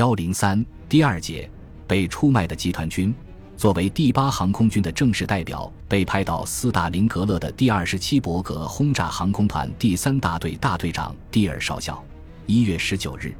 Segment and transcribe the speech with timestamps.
[0.00, 1.46] 幺零三第二节
[1.86, 3.14] 被出卖的集团军，
[3.54, 12.02] 作为第八航空军的正式代表，被派到斯大林格勒的第二十七伯格轰炸航空团第三大队大队长蒂尔少校，
[12.46, 13.34] 一月十九日，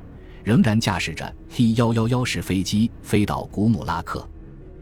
[0.45, 4.29] 仍然驾驶着 T 幺幺幺式飞机飞到古姆拉克。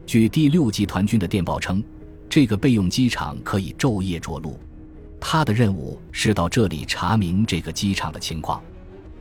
[0.04, 1.80] 据第六集团军的电报称，
[2.28, 4.58] 这个备用机场可以昼夜着陆。
[5.20, 8.60] 他的任务是到这里查明这个机场的情况，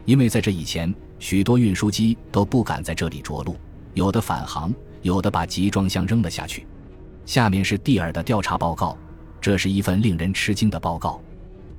[0.06, 0.92] 因为在这以前。
[1.20, 3.56] 许多运输机都不敢在这里着陆，
[3.94, 6.66] 有的返航，有的把集装箱扔了下去。
[7.26, 8.98] 下面是蒂尔的调查报告，
[9.42, 11.22] 这是一份令人吃惊的报告。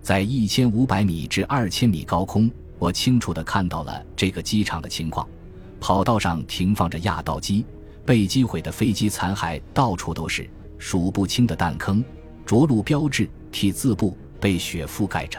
[0.02, 5.26] 在一千五百米至二千米高空，我清楚地看到了这个机场的情况。
[5.80, 7.64] 跑道上停放着压道机，
[8.04, 10.48] 被击毁的飞机残骸到处都是，
[10.78, 12.04] 数不清的弹坑，
[12.44, 15.38] 着陆标志、T 字部被雪覆盖着。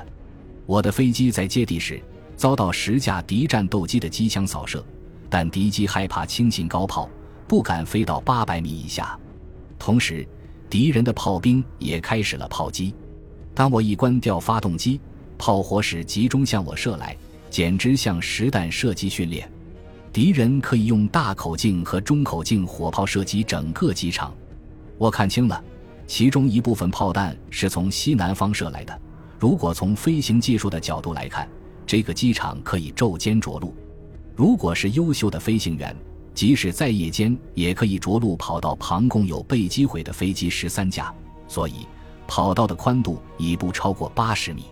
[0.65, 2.01] 我的飞机在接地时。
[2.39, 4.81] 遭到十架敌战斗机的机枪扫射，
[5.29, 7.09] 但敌机害怕轻信高炮，
[7.49, 9.19] 不敢飞到八百米以下。
[9.77, 10.25] 同时，
[10.69, 12.95] 敌人的炮兵也开始了炮击。
[13.53, 15.01] 当我一关掉发动机，
[15.37, 17.13] 炮火使集中向我射来，
[17.49, 19.51] 简直像实弹射击训练。
[20.13, 24.33] 敌人可以用大口径和中口径火炮射击整个机场。
[24.97, 25.61] 我看清了，
[26.07, 28.97] 其中一部分炮弹是从西南方射来的。
[29.37, 31.45] 如果从飞行技术的角度来看，
[31.89, 33.73] 这个机场可以昼间着陆，
[34.35, 35.95] 如果是优秀的飞行员，
[36.35, 41.11] 即使在夜间也可以着陆跑道旁共有被击毁的飞机十三架，
[41.47, 41.87] 所以
[42.27, 44.65] 跑道的宽度已不超过八十米。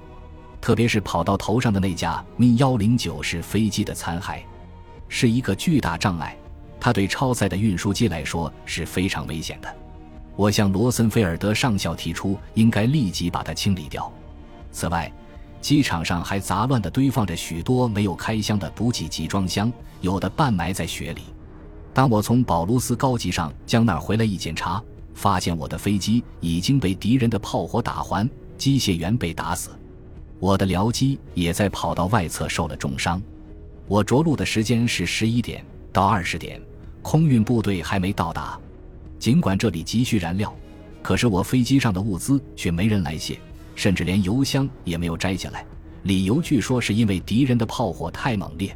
[0.62, 4.42] 特别是跑道头上的那架咪幺零九式飞机的残骸，
[5.08, 6.38] 是一个巨大障碍，
[6.80, 9.76] 它对超载的运输机来说是非常危险的。
[10.36, 14.14] 我向罗森菲尔德上校提出，应该立即把它清理掉。
[14.72, 15.12] 此外，
[15.62, 21.22] 机场上还杂乱地堆放着许多没有开箱的补给集装箱，有的半埋在雪里。
[21.94, 24.82] 当我从保卢斯高级上将那儿回来一检查，
[25.14, 29.72] 发现我的飞机已经被敌人的炮火打环，机械员被打死，
[30.40, 33.22] 我的僚机也在跑道外侧受了重伤。
[33.88, 36.62] 我着陆的时间是十一点到二十点，
[37.02, 38.60] 空运部队还没到达。
[39.17, 40.54] 尽管这里急需燃料，
[41.02, 43.40] 可是我飞机上的物资却没人来卸。
[43.77, 45.64] 甚至连油箱也没有摘下来，
[46.04, 48.76] 理由据说是因为敌人的炮火太猛烈。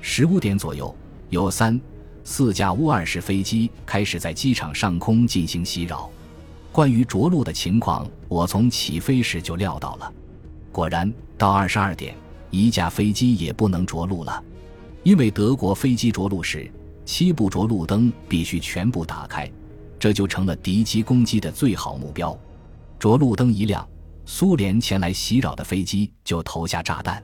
[0.00, 0.92] 十五点左右，
[1.30, 1.80] 有三
[2.24, 6.10] 四架乌二式飞机开始在机场上空进行袭扰。
[6.72, 10.12] 关于着陆的情况，我从起飞时就料到了。
[10.72, 12.12] 果然，到二十二点，
[12.50, 14.42] 一架飞机也不能着陆了，
[15.04, 16.68] 因为德国飞机着陆时，
[17.04, 19.48] 七部着陆灯必须全部打开，
[20.00, 22.36] 这就成了敌机攻击的最好目标。
[22.98, 23.88] 着陆灯一亮。
[24.24, 27.22] 苏联前来袭扰的飞机就投下炸弹，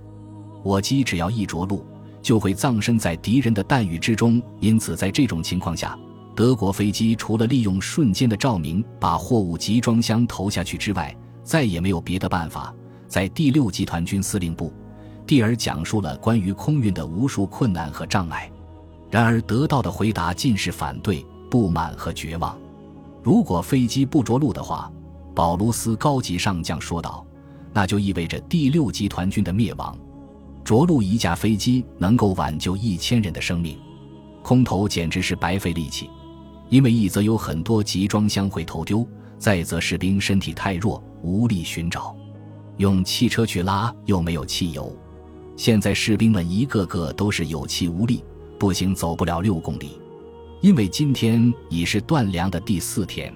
[0.62, 1.84] 我机只要一着陆，
[2.20, 4.42] 就会葬身在敌人的弹雨之中。
[4.60, 5.98] 因此，在这种情况下，
[6.34, 12.75] 德国飞机除了利用瞬间的照明把货物集装箱投下去之外，再也没有别的办法。
[13.06, 14.72] 在第六集团军司令部，
[15.26, 18.50] 蒂尔讲述了关于空运的无数困难和障碍，
[19.10, 22.58] 然而得到的回答尽是反对、不满和绝望。
[23.22, 24.92] 如果飞机不着陆的话，
[25.38, 27.25] 保卢斯高级上将说道
[27.72, 29.97] ：“那就意味着第六集团军的灭亡。
[30.65, 33.78] 着陆一架飞机能够挽救一千人的生命，
[34.43, 36.10] 空投简直是白费力气。
[36.71, 39.06] 因为一则有很多集装箱会投丢，
[39.38, 42.16] 再则士兵身体太弱，无力寻找。
[42.78, 44.93] 用汽车去拉又没有汽油。
[45.55, 48.25] 现在士兵们一个个都是有气无力，
[48.59, 50.00] 步行走不了六公里。
[50.60, 53.32] 因为今天已是断粮的第四天，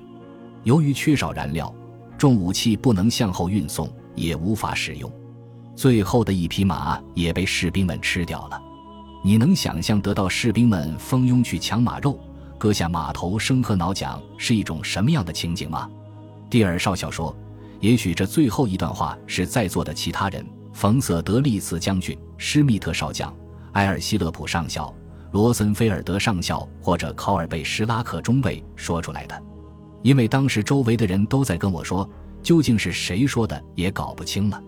[0.65, 1.73] 由于缺少燃料。”
[2.23, 5.13] 重武器不能向后运送，也无法使用。
[5.75, 8.63] 最后的一匹马也被士兵们吃掉了。
[9.25, 12.17] 你能想象得到士兵们蜂拥去抢马肉、
[12.59, 15.91] 割下马头生喝脑浆是一种什么样的情景吗？
[16.49, 17.37] 蒂尔少校说
[17.83, 23.35] ：“也许这最后一段话是在座的其他人——冯瑟德利茨将军、施密特少将、
[23.73, 24.95] 埃尔希勒普上校、
[25.33, 29.43] 罗森菲尔德上校或者考尔贝施拉克中尉说出来的。”
[30.03, 32.09] 因为当时周围的人都在跟我说，
[32.43, 34.63] 究竟是谁说的也搞不清了。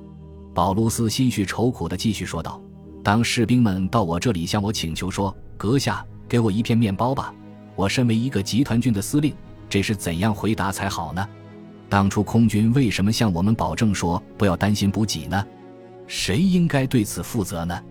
[0.54, 2.62] 保卢斯心绪愁苦地继续说道
[3.02, 7.34] ：“当士兵们到我这里向我请求说，阁下给我一片面包吧，
[7.74, 9.34] 我身为一个集团军的司令，
[9.68, 11.28] 这是怎样回答才好呢？
[11.88, 15.44] 当初空军为什么向我们保证说不要担心补给呢？
[16.06, 17.82] 谁应该对此负责呢？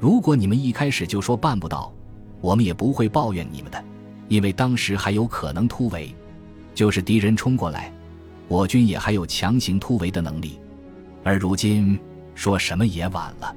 [0.00, 1.92] 如果你们一开始就说办不到，
[2.40, 3.84] 我们也不会抱怨你们的，
[4.28, 6.12] 因为当时还有可能突围。”
[6.80, 7.92] 就是敌人冲过来，
[8.48, 10.58] 我军也还有强行突围的能力，
[11.22, 12.00] 而如今
[12.34, 13.54] 说什么也晚了。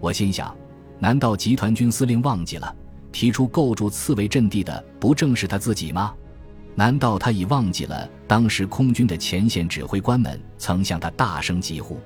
[0.00, 0.52] 我心想，
[0.98, 2.74] 难道集团军司令忘记了，
[3.12, 6.12] 提出构筑刺猬阵地的不正是他自己吗？
[6.74, 12.00] 难道他已忘记了当时空军的前线指挥官们曾向他大声疾呼，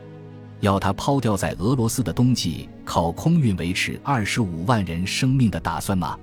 [0.60, 6.18] 要他抛掉在俄罗斯的冬季靠空运维持二十五万人生命的打算吗？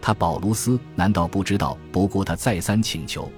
[0.00, 3.28] 他保卢斯难道不知道不顾他再三请求，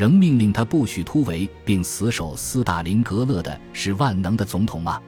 [0.00, 4.98] 仍命令他不许突围并死守斯大林格勒的是万能的总统吗？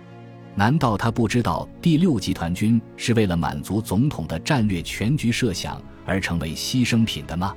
[0.54, 7.56] 难道他不知道第六集团军是为了满足总统的战略全局设想而成为牺牲品的吗？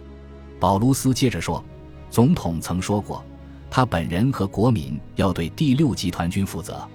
[0.61, 1.61] 保卢斯接着说
[2.09, 3.21] ：“总统曾说过，
[3.69, 6.87] 他本人和国民要对第六集团军负责。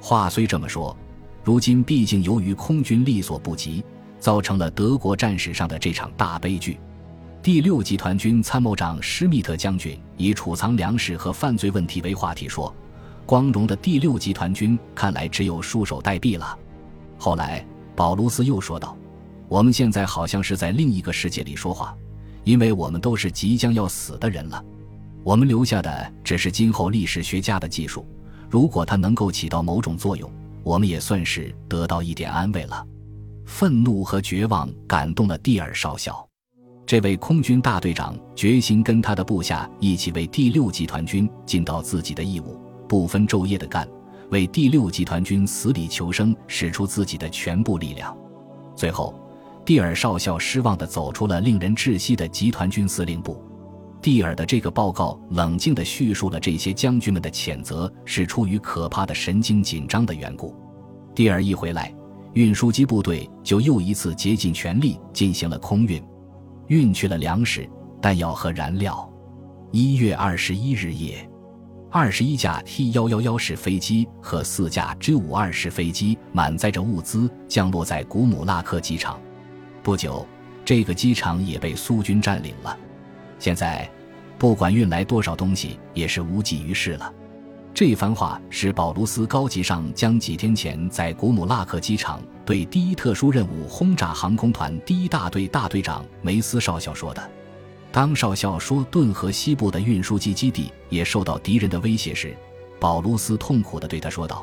[0.00, 0.96] 话虽这么说，
[1.44, 3.84] 如今毕竟由于空军力所不及，
[4.18, 6.76] 造成了德国战史上的这场大悲剧。
[7.46, 12.74] 第六集团军参谋长施密特将军以储藏粮食和犯罪问题为话题说
[13.24, 16.58] ：‘光荣的第六集团军看来只有束手待毙了。’
[17.16, 17.64] 后来，
[17.94, 18.96] 保卢斯又说道
[19.46, 21.96] ：‘我们现在好像是在另一个世界里说话。’”
[22.42, 24.60] 因为我们都是即将要死的人了，
[25.22, 28.04] 我们留下的只是今后历史学家的技术。
[28.50, 30.28] 如果它能够起到某种作用，
[30.64, 32.84] 我们也算是得到一点安慰了。
[33.44, 36.25] 愤怒和绝望感动了蒂尔少校，
[36.86, 43.88] 这位空军大队长决心跟他的部下一起为第六集团军尽到自己的义务，不分昼夜的干，
[44.30, 48.16] 为第六集团军死里求生，使出自己的全部力量。
[48.76, 49.14] 最后。
[49.64, 53.42] 蒂尔少校失望地走出了令人窒息的集团军司令部。
[54.00, 60.54] 蒂尔的这个报告冷静地叙述了这些将军们的谴责是出于可怕的神经紧张的缘故。
[61.16, 61.92] 蒂尔一回来，
[62.34, 66.00] 运输机部队就又一次竭尽全力进行了空运，
[66.68, 67.68] 运去了粮食、
[68.00, 69.08] 弹药和燃料。
[69.72, 71.28] 一月二十一日夜，
[71.90, 79.20] 二十一架 T 幺幺幺式飞机和四架 G 五二式飞机满载着物资降落在古姆拉克机场。
[79.82, 80.26] 不久，
[80.64, 82.76] 这个机场也被苏军占领了。
[83.38, 83.88] 现在，
[84.38, 87.12] 不管运来多少东西，也是无济于事了。
[87.76, 97.30] 这番话是保卢斯高级上将几天前在古姆拉克机场对第一特殊任务轰炸航空团第一大队大队长梅斯少校说的。
[97.92, 102.34] 当少校说顿河西部的运输机基地也受到敌人的威胁时，
[102.80, 104.42] 保卢斯痛苦地对他说道：“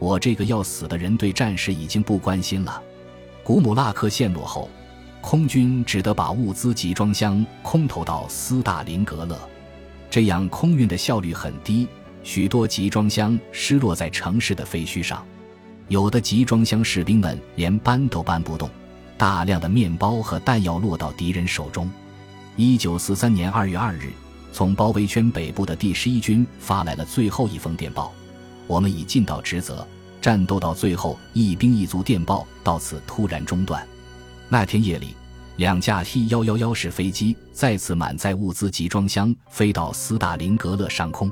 [0.00, 2.82] 我这个要死的人对战事已经不关心了。”
[3.44, 4.68] 古姆拉克陷落后，
[5.20, 9.38] 空军只得把物资集装箱空投到斯大林格勒，
[10.10, 11.86] 这样空运的效率很低，
[12.24, 15.24] 许多集装箱失落在城市的废墟上，
[15.88, 18.68] 有的集装箱士兵们连搬都搬不动，
[19.18, 21.88] 大量的面包和弹药落到敌人手中。
[22.56, 24.10] 一九四三年二月二日，
[24.52, 28.10] 从包围圈北部的第十一军发来了最后一封电报
[28.66, 29.86] ：“我们已尽到职责。”
[30.22, 33.86] 战斗到最后，一兵一卒电报到此突然中断。
[34.48, 35.14] 那天夜里，
[35.56, 41.30] 两架 T 幺幺幺式飞机再次满载物资集装箱飞到斯大林格勒上空，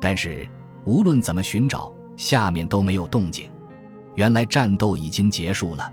[0.00, 0.48] 但是
[0.84, 3.50] 无论怎么寻找，下面都没有动静。
[4.14, 5.92] 原来战斗已经结束了，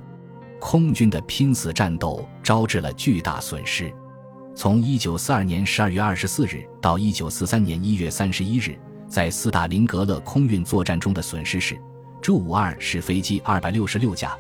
[0.60, 3.94] 空军的拼死战斗招致了巨大损失。
[4.56, 8.76] 从一九四二年十二月二十四日到一九四三年一月三十一日，
[9.08, 11.78] 在斯大林格勒空运作战中的损失是。
[12.20, 14.36] J 五二式飞机二百六十六架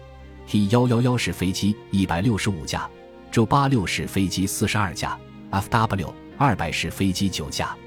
[0.48, 2.90] ，T 幺幺幺式飞机一百六十五架
[3.31, 5.18] ，J 八六式飞机四十二架
[5.51, 7.77] ，FW 二百式飞机九架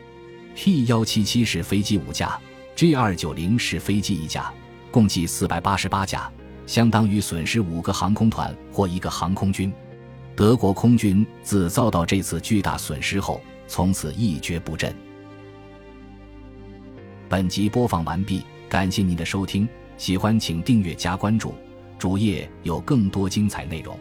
[0.55, 2.39] P 幺七七式飞机五架
[2.75, 4.53] ，G 二九零式飞机一架，
[4.91, 6.31] 共计四百八十八架，
[6.67, 9.73] 相当于损失五个航空团或一个航空军。
[10.37, 14.95] 德国空军自遭到这次巨大损失后，从此一蹶不振。
[17.29, 19.69] 本集播放完毕，感谢您的收听。
[19.97, 21.55] 喜欢请订阅加关注，
[21.99, 23.99] 主页有更多精彩内容。